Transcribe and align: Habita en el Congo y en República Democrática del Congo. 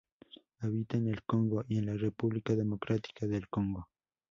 Habita 0.61 0.97
en 0.97 1.09
el 1.09 1.21
Congo 1.25 1.63
y 1.67 1.77
en 1.77 1.95
República 1.99 2.55
Democrática 2.55 3.27
del 3.27 3.47
Congo. 3.49 3.87